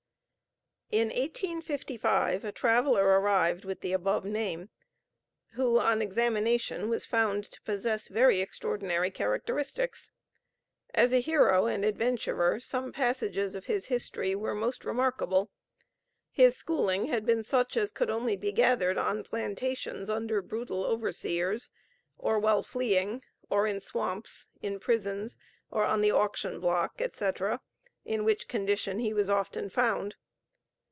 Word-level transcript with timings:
In 0.93 1.07
1855 1.07 2.43
a 2.43 2.51
traveler 2.51 3.01
arrived 3.05 3.63
with 3.63 3.79
the 3.79 3.93
above 3.93 4.25
name, 4.25 4.67
who, 5.53 5.79
on 5.79 6.01
examination, 6.01 6.89
was 6.89 7.05
found 7.05 7.45
to 7.45 7.61
possess 7.61 8.09
very 8.09 8.41
extraordinary 8.41 9.09
characteristics. 9.09 10.11
As 10.93 11.13
a 11.13 11.21
hero 11.21 11.65
and 11.65 11.85
adventurer 11.85 12.59
some 12.59 12.91
passages 12.91 13.55
of 13.55 13.67
his 13.67 13.85
history 13.85 14.35
were 14.35 14.53
most 14.53 14.83
remarkable. 14.83 15.49
His 16.29 16.57
schooling 16.57 17.05
had 17.05 17.25
been 17.25 17.41
such 17.43 17.77
as 17.77 17.89
could 17.89 18.09
only 18.09 18.35
be 18.35 18.51
gathered 18.51 18.97
on 18.97 19.23
plantations 19.23 20.09
under 20.09 20.41
brutal 20.41 20.83
overseers; 20.83 21.69
or 22.17 22.37
while 22.37 22.63
fleeing, 22.63 23.23
or 23.49 23.65
in 23.65 23.79
swamps, 23.79 24.49
in 24.61 24.77
prisons, 24.77 25.37
or 25.69 25.85
on 25.85 26.01
the 26.01 26.11
auction 26.11 26.59
block, 26.59 26.95
etc.; 26.99 27.61
in 28.03 28.25
which 28.25 28.49
condition 28.49 28.99
he 28.99 29.13
was 29.13 29.29
often 29.29 29.69
found. 29.69 30.15